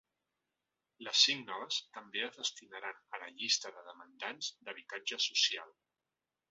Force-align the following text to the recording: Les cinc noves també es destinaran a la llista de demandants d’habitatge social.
Les 1.07 1.19
cinc 1.25 1.43
noves 1.51 1.77
també 1.99 2.25
es 2.29 2.39
destinaran 2.41 2.99
a 3.19 3.23
la 3.25 3.31
llista 3.37 3.75
de 3.77 3.87
demandants 3.93 4.53
d’habitatge 4.67 5.25
social. 5.33 5.81